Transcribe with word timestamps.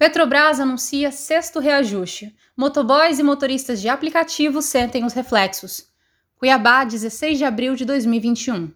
Petrobras 0.00 0.58
anuncia 0.58 1.12
sexto 1.12 1.60
reajuste. 1.60 2.34
Motoboys 2.56 3.18
e 3.18 3.22
motoristas 3.22 3.82
de 3.82 3.88
aplicativos 3.90 4.64
sentem 4.64 5.04
os 5.04 5.12
reflexos. 5.12 5.88
Cuiabá, 6.38 6.84
16 6.84 7.36
de 7.36 7.44
abril 7.44 7.74
de 7.76 7.84
2021. 7.84 8.72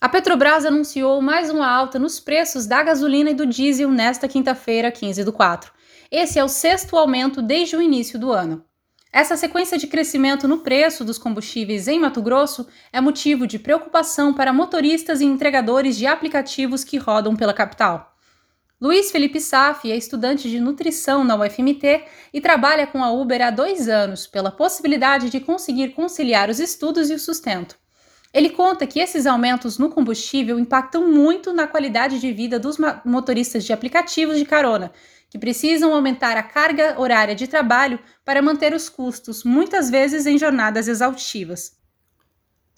A 0.00 0.08
Petrobras 0.08 0.64
anunciou 0.64 1.20
mais 1.20 1.50
uma 1.50 1.70
alta 1.70 1.98
nos 1.98 2.18
preços 2.18 2.66
da 2.66 2.82
gasolina 2.82 3.28
e 3.28 3.34
do 3.34 3.44
diesel 3.44 3.90
nesta 3.90 4.26
quinta-feira, 4.26 4.90
15 4.90 5.22
do 5.22 5.34
4. 5.34 5.70
Esse 6.10 6.38
é 6.38 6.44
o 6.44 6.48
sexto 6.48 6.96
aumento 6.96 7.42
desde 7.42 7.76
o 7.76 7.82
início 7.82 8.18
do 8.18 8.32
ano. 8.32 8.64
Essa 9.12 9.36
sequência 9.36 9.76
de 9.76 9.86
crescimento 9.86 10.48
no 10.48 10.60
preço 10.60 11.04
dos 11.04 11.18
combustíveis 11.18 11.88
em 11.88 12.00
Mato 12.00 12.22
Grosso 12.22 12.66
é 12.90 13.02
motivo 13.02 13.46
de 13.46 13.58
preocupação 13.58 14.32
para 14.32 14.50
motoristas 14.50 15.20
e 15.20 15.26
entregadores 15.26 15.94
de 15.94 16.06
aplicativos 16.06 16.84
que 16.84 16.96
rodam 16.96 17.36
pela 17.36 17.52
capital. 17.52 18.15
Luiz 18.78 19.10
Felipe 19.10 19.40
Saf 19.40 19.90
é 19.90 19.96
estudante 19.96 20.50
de 20.50 20.60
nutrição 20.60 21.24
na 21.24 21.34
UFMT 21.34 22.04
e 22.30 22.42
trabalha 22.42 22.86
com 22.86 23.02
a 23.02 23.10
Uber 23.10 23.40
há 23.40 23.50
dois 23.50 23.88
anos 23.88 24.26
pela 24.26 24.50
possibilidade 24.50 25.30
de 25.30 25.40
conseguir 25.40 25.94
conciliar 25.94 26.50
os 26.50 26.60
estudos 26.60 27.08
e 27.08 27.14
o 27.14 27.18
sustento. 27.18 27.78
Ele 28.34 28.50
conta 28.50 28.86
que 28.86 29.00
esses 29.00 29.24
aumentos 29.24 29.78
no 29.78 29.88
combustível 29.88 30.58
impactam 30.58 31.10
muito 31.10 31.54
na 31.54 31.66
qualidade 31.66 32.20
de 32.20 32.30
vida 32.32 32.58
dos 32.58 32.76
motoristas 33.02 33.64
de 33.64 33.72
aplicativos 33.72 34.36
de 34.36 34.44
carona, 34.44 34.92
que 35.30 35.38
precisam 35.38 35.94
aumentar 35.94 36.36
a 36.36 36.42
carga 36.42 37.00
horária 37.00 37.34
de 37.34 37.46
trabalho 37.46 37.98
para 38.26 38.42
manter 38.42 38.74
os 38.74 38.90
custos, 38.90 39.42
muitas 39.42 39.88
vezes 39.88 40.26
em 40.26 40.36
jornadas 40.36 40.86
exaustivas. 40.86 41.72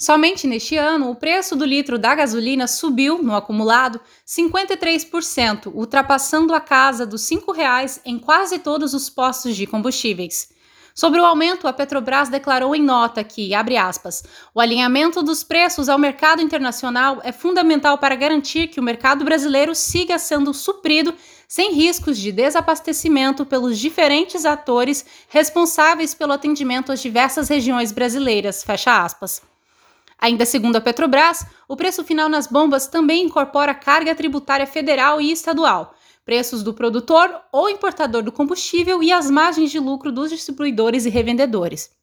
Somente 0.00 0.46
neste 0.46 0.76
ano, 0.76 1.10
o 1.10 1.16
preço 1.16 1.56
do 1.56 1.64
litro 1.64 1.98
da 1.98 2.14
gasolina 2.14 2.68
subiu, 2.68 3.20
no 3.20 3.34
acumulado, 3.34 4.00
53%, 4.24 5.72
ultrapassando 5.74 6.54
a 6.54 6.60
casa 6.60 7.04
dos 7.04 7.28
R$ 7.28 7.38
5,00 7.38 8.00
em 8.04 8.16
quase 8.16 8.60
todos 8.60 8.94
os 8.94 9.10
postos 9.10 9.56
de 9.56 9.66
combustíveis. 9.66 10.50
Sobre 10.94 11.20
o 11.20 11.24
aumento, 11.24 11.66
a 11.66 11.72
Petrobras 11.72 12.28
declarou 12.28 12.76
em 12.76 12.82
nota 12.82 13.24
que, 13.24 13.52
abre 13.52 13.76
aspas, 13.76 14.22
o 14.54 14.60
alinhamento 14.60 15.20
dos 15.20 15.42
preços 15.42 15.88
ao 15.88 15.98
mercado 15.98 16.40
internacional 16.40 17.20
é 17.24 17.32
fundamental 17.32 17.98
para 17.98 18.14
garantir 18.14 18.68
que 18.68 18.78
o 18.78 18.82
mercado 18.84 19.24
brasileiro 19.24 19.74
siga 19.74 20.16
sendo 20.16 20.54
suprido 20.54 21.12
sem 21.48 21.72
riscos 21.72 22.18
de 22.18 22.30
desabastecimento 22.30 23.44
pelos 23.44 23.76
diferentes 23.76 24.44
atores 24.44 25.04
responsáveis 25.28 26.14
pelo 26.14 26.34
atendimento 26.34 26.92
às 26.92 27.00
diversas 27.00 27.48
regiões 27.48 27.90
brasileiras, 27.90 28.62
fecha 28.62 29.02
aspas. 29.02 29.42
Ainda 30.18 30.44
segundo 30.44 30.76
a 30.76 30.80
Petrobras, 30.80 31.46
o 31.68 31.76
preço 31.76 32.02
final 32.02 32.28
nas 32.28 32.46
bombas 32.46 32.88
também 32.88 33.24
incorpora 33.24 33.74
carga 33.74 34.14
tributária 34.14 34.66
federal 34.66 35.20
e 35.20 35.30
estadual, 35.30 35.94
preços 36.24 36.62
do 36.62 36.74
produtor 36.74 37.40
ou 37.52 37.70
importador 37.70 38.22
do 38.22 38.32
combustível 38.32 39.02
e 39.02 39.12
as 39.12 39.30
margens 39.30 39.70
de 39.70 39.78
lucro 39.78 40.10
dos 40.10 40.30
distribuidores 40.30 41.06
e 41.06 41.08
revendedores. 41.08 41.96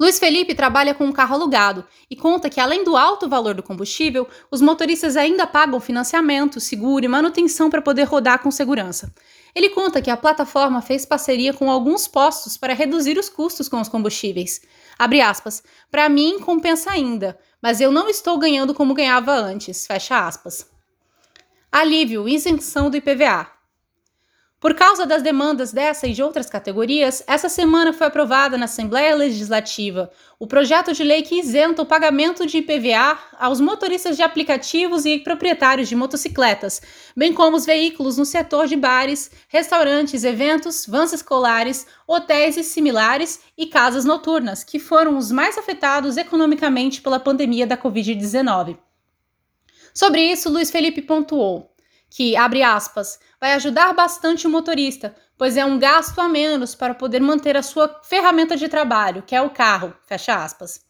Luiz 0.00 0.16
Felipe 0.16 0.54
trabalha 0.54 0.94
com 0.94 1.04
um 1.04 1.12
carro 1.12 1.34
alugado 1.34 1.84
e 2.08 2.14
conta 2.14 2.48
que, 2.48 2.60
além 2.60 2.84
do 2.84 2.96
alto 2.96 3.28
valor 3.28 3.54
do 3.54 3.64
combustível, 3.64 4.28
os 4.48 4.60
motoristas 4.60 5.16
ainda 5.16 5.44
pagam 5.44 5.80
financiamento, 5.80 6.60
seguro 6.60 7.04
e 7.04 7.08
manutenção 7.08 7.68
para 7.68 7.82
poder 7.82 8.04
rodar 8.04 8.40
com 8.40 8.48
segurança. 8.48 9.12
Ele 9.52 9.70
conta 9.70 10.00
que 10.00 10.10
a 10.10 10.16
plataforma 10.16 10.80
fez 10.80 11.04
parceria 11.04 11.52
com 11.52 11.68
alguns 11.68 12.06
postos 12.06 12.56
para 12.56 12.74
reduzir 12.74 13.18
os 13.18 13.28
custos 13.28 13.68
com 13.68 13.80
os 13.80 13.88
combustíveis. 13.88 14.60
Abre 14.98 15.20
aspas. 15.20 15.62
Para 15.90 16.08
mim, 16.08 16.40
compensa 16.40 16.90
ainda, 16.90 17.38
mas 17.62 17.80
eu 17.80 17.92
não 17.92 18.08
estou 18.08 18.36
ganhando 18.38 18.74
como 18.74 18.94
ganhava 18.94 19.32
antes. 19.32 19.86
Fecha 19.86 20.26
aspas. 20.26 20.68
Alívio, 21.70 22.28
isenção 22.28 22.90
do 22.90 22.96
IPVA. 22.96 23.57
Por 24.60 24.74
causa 24.74 25.06
das 25.06 25.22
demandas 25.22 25.70
dessa 25.70 26.08
e 26.08 26.12
de 26.12 26.20
outras 26.20 26.50
categorias, 26.50 27.22
essa 27.28 27.48
semana 27.48 27.92
foi 27.92 28.08
aprovada 28.08 28.58
na 28.58 28.64
Assembleia 28.64 29.14
Legislativa 29.14 30.10
o 30.36 30.48
projeto 30.48 30.92
de 30.92 31.04
lei 31.04 31.22
que 31.22 31.38
isenta 31.38 31.82
o 31.82 31.86
pagamento 31.86 32.44
de 32.44 32.58
IPVA 32.58 33.16
aos 33.38 33.60
motoristas 33.60 34.16
de 34.16 34.22
aplicativos 34.24 35.04
e 35.04 35.20
proprietários 35.20 35.88
de 35.88 35.94
motocicletas, 35.94 36.82
bem 37.16 37.32
como 37.32 37.56
os 37.56 37.66
veículos 37.66 38.18
no 38.18 38.24
setor 38.24 38.66
de 38.66 38.74
bares, 38.74 39.30
restaurantes, 39.48 40.24
eventos, 40.24 40.86
vans 40.86 41.12
escolares, 41.12 41.86
hotéis 42.04 42.56
e 42.56 42.64
similares 42.64 43.40
e 43.56 43.66
casas 43.66 44.04
noturnas, 44.04 44.64
que 44.64 44.80
foram 44.80 45.16
os 45.16 45.30
mais 45.30 45.56
afetados 45.56 46.16
economicamente 46.16 47.00
pela 47.00 47.20
pandemia 47.20 47.64
da 47.64 47.76
Covid-19. 47.76 48.76
Sobre 49.94 50.20
isso, 50.20 50.50
Luiz 50.50 50.68
Felipe 50.68 51.00
pontuou 51.00 51.77
que, 52.10 52.36
abre 52.36 52.62
aspas, 52.62 53.18
vai 53.40 53.52
ajudar 53.52 53.92
bastante 53.92 54.46
o 54.46 54.50
motorista, 54.50 55.14
pois 55.36 55.56
é 55.56 55.64
um 55.64 55.78
gasto 55.78 56.18
a 56.20 56.28
menos 56.28 56.74
para 56.74 56.94
poder 56.94 57.20
manter 57.20 57.56
a 57.56 57.62
sua 57.62 58.00
ferramenta 58.02 58.56
de 58.56 58.68
trabalho, 58.68 59.22
que 59.22 59.34
é 59.34 59.42
o 59.42 59.50
carro, 59.50 59.94
fecha 60.06 60.34
aspas. 60.34 60.80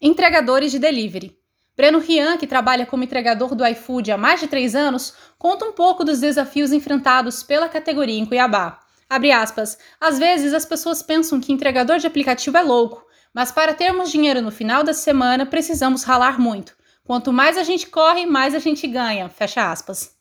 Entregadores 0.00 0.70
de 0.70 0.78
delivery. 0.78 1.36
Breno 1.76 2.00
Rian, 2.00 2.36
que 2.36 2.46
trabalha 2.46 2.84
como 2.84 3.04
entregador 3.04 3.54
do 3.54 3.64
iFood 3.64 4.10
há 4.10 4.18
mais 4.18 4.40
de 4.40 4.48
três 4.48 4.74
anos, 4.74 5.14
conta 5.38 5.64
um 5.64 5.72
pouco 5.72 6.04
dos 6.04 6.18
desafios 6.18 6.72
enfrentados 6.72 7.42
pela 7.44 7.68
categoria 7.68 8.18
em 8.18 8.26
Cuiabá. 8.26 8.80
Abre 9.08 9.30
aspas, 9.30 9.78
às 10.00 10.18
vezes 10.18 10.52
as 10.52 10.66
pessoas 10.66 11.02
pensam 11.02 11.40
que 11.40 11.52
entregador 11.52 11.98
de 11.98 12.06
aplicativo 12.06 12.56
é 12.56 12.62
louco, 12.62 13.06
mas 13.32 13.52
para 13.52 13.74
termos 13.74 14.10
dinheiro 14.10 14.42
no 14.42 14.50
final 14.50 14.82
da 14.82 14.92
semana 14.92 15.46
precisamos 15.46 16.02
ralar 16.02 16.38
muito. 16.38 16.76
Quanto 17.04 17.32
mais 17.32 17.56
a 17.56 17.62
gente 17.62 17.86
corre, 17.86 18.26
mais 18.26 18.54
a 18.54 18.58
gente 18.58 18.86
ganha, 18.86 19.28
fecha 19.28 19.70
aspas. 19.70 20.17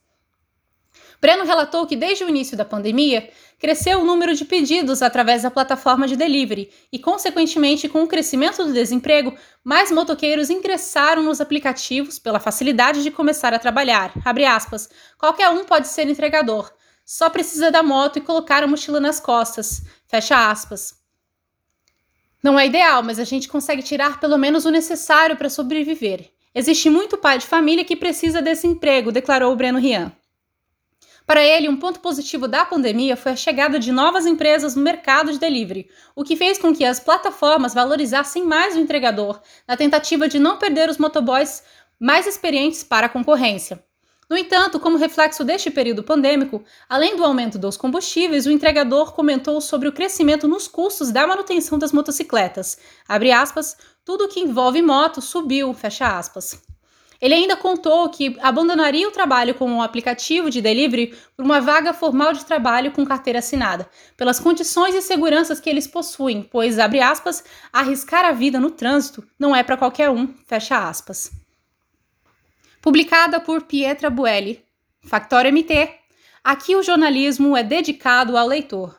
Breno 1.19 1.45
relatou 1.45 1.88
que 1.88 1.95
desde 1.95 2.23
o 2.23 2.29
início 2.29 2.55
da 2.55 2.63
pandemia 2.63 3.29
cresceu 3.59 4.01
o 4.01 4.05
número 4.05 4.35
de 4.35 4.45
pedidos 4.45 5.01
através 5.01 5.41
da 5.41 5.51
plataforma 5.51 6.07
de 6.07 6.16
delivery 6.16 6.69
e, 6.91 7.00
consequentemente, 7.00 7.89
com 7.89 8.03
o 8.03 8.07
crescimento 8.07 8.63
do 8.63 8.73
desemprego, 8.73 9.33
mais 9.63 9.91
motoqueiros 9.91 10.50
ingressaram 10.50 11.23
nos 11.23 11.41
aplicativos 11.41 12.19
pela 12.19 12.39
facilidade 12.39 13.01
de 13.01 13.09
começar 13.09 13.53
a 13.53 13.59
trabalhar. 13.59 14.13
Aspas, 14.47 14.89
qualquer 15.17 15.50
um 15.50 15.66
pode 15.66 15.88
ser 15.88 16.07
entregador, 16.07 16.72
só 17.03 17.29
precisa 17.29 17.72
da 17.72 17.81
moto 17.81 18.17
e 18.17 18.22
colocar 18.22 18.63
a 18.63 18.67
mochila 18.67 19.00
nas 19.00 19.19
costas. 19.19 19.81
Fecha 20.07 20.51
aspas. 20.51 20.94
Não 22.44 22.59
é 22.59 22.67
ideal, 22.67 23.01
mas 23.01 23.17
a 23.17 23.23
gente 23.23 23.47
consegue 23.47 23.81
tirar 23.81 24.19
pelo 24.19 24.38
menos 24.38 24.66
o 24.66 24.72
necessário 24.72 25.38
para 25.38 25.50
sobreviver. 25.50 26.29
Existe 26.53 26.89
muito 26.89 27.17
pai 27.17 27.38
de 27.38 27.47
família 27.47 27.85
que 27.85 27.95
precisa 27.95 28.41
desse 28.41 28.67
emprego, 28.67 29.11
declarou 29.11 29.53
o 29.53 29.56
Breno 29.56 29.79
Rian. 29.79 30.11
Para 31.27 31.43
ele, 31.43 31.67
um 31.67 31.75
ponto 31.75 31.99
positivo 31.99 32.47
da 32.47 32.63
pandemia 32.63 33.17
foi 33.17 33.33
a 33.33 33.35
chegada 33.35 33.77
de 33.77 33.91
novas 33.91 34.25
empresas 34.25 34.77
no 34.77 34.81
mercado 34.81 35.29
de 35.29 35.38
delivery, 35.38 35.89
o 36.15 36.23
que 36.23 36.38
fez 36.38 36.57
com 36.57 36.73
que 36.73 36.85
as 36.85 37.01
plataformas 37.01 37.73
valorizassem 37.73 38.45
mais 38.45 38.77
o 38.77 38.79
entregador, 38.79 39.41
na 39.67 39.75
tentativa 39.75 40.29
de 40.29 40.39
não 40.39 40.57
perder 40.57 40.89
os 40.89 40.97
motoboys 40.97 41.63
mais 41.99 42.25
experientes 42.25 42.81
para 42.81 43.07
a 43.07 43.09
concorrência. 43.09 43.83
No 44.29 44.38
entanto, 44.38 44.79
como 44.79 44.97
reflexo 44.97 45.43
deste 45.43 45.69
período 45.69 46.01
pandêmico, 46.01 46.63
além 46.88 47.17
do 47.17 47.25
aumento 47.25 47.59
dos 47.59 47.75
combustíveis, 47.75 48.45
o 48.45 48.51
entregador 48.51 49.11
comentou 49.11 49.59
sobre 49.59 49.89
o 49.89 49.94
crescimento 49.94 50.47
nos 50.47 50.65
custos 50.65 51.11
da 51.11 51.27
manutenção 51.27 51.77
das 51.77 51.91
motocicletas. 51.91 52.77
Abre 53.05 53.33
aspas, 53.33 53.75
tudo 54.05 54.29
que 54.29 54.39
envolve 54.39 54.81
moto 54.81 55.21
subiu, 55.21 55.73
fecha 55.73 56.17
aspas. 56.17 56.61
Ele 57.22 57.33
ainda 57.33 57.55
contou 57.55 58.09
que 58.09 58.38
abandonaria 58.41 59.07
o 59.07 59.11
trabalho 59.11 59.55
com 59.55 59.69
um 59.69 59.81
aplicativo 59.81 60.50
de 60.50 60.61
delivery 60.61 61.16
por 61.35 61.44
uma 61.44 61.59
vaga 61.59 61.94
formal 61.94 62.33
de 62.33 62.45
trabalho 62.45 62.91
com 62.91 63.05
carteira 63.05 63.39
assinada, 63.39 63.89
pelas 64.16 64.39
condições 64.39 64.94
e 64.94 65.01
seguranças 65.01 65.59
que 65.59 65.69
eles 65.69 65.88
possuem, 65.88 66.44
pois, 66.44 66.77
abre 66.77 67.01
aspas, 67.01 67.44
arriscar 67.73 68.25
a 68.25 68.31
vida 68.31 68.59
no 68.59 68.72
trânsito 68.72 69.27
não 69.39 69.56
é 69.56 69.63
para 69.63 69.77
qualquer 69.77 70.09
um, 70.09 70.33
fecha 70.45 70.88
aspas. 70.88 71.31
Publicada 72.81 73.39
por 73.39 73.63
Pietra 73.63 74.09
Buelli, 74.09 74.63
Factório 75.03 75.51
MT. 75.51 75.89
Aqui 76.44 76.75
o 76.75 76.83
jornalismo 76.83 77.57
é 77.57 77.63
dedicado 77.63 78.38
ao 78.38 78.47
leitor. 78.47 78.97